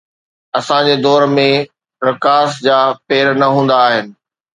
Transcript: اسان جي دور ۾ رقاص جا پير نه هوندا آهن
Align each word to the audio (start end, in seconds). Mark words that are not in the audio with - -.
اسان 0.59 0.81
جي 0.87 0.95
دور 1.05 1.21
۾ 1.35 1.45
رقاص 2.07 2.51
جا 2.65 2.79
پير 3.07 3.25
نه 3.39 3.47
هوندا 3.53 3.75
آهن 3.87 4.07